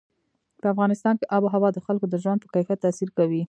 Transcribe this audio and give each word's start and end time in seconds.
په 0.61 0.67
افغانستان 0.73 1.13
کې 1.19 1.29
آب 1.35 1.41
وهوا 1.43 1.69
د 1.73 1.79
خلکو 1.85 2.05
د 2.09 2.15
ژوند 2.23 2.39
په 2.41 2.47
کیفیت 2.53 2.79
تاثیر 2.85 3.09
کوي. 3.17 3.39